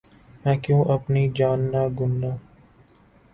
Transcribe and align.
مَیں 0.41 0.57
کیوں 0.63 0.83
اپنی 0.95 1.23
جاننا 1.37 1.81
گننا 1.97 2.31